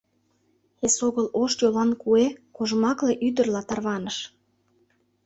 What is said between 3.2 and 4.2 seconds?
ӱдырла тарваныш.